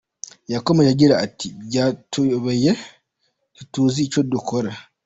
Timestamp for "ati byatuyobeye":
1.25-2.71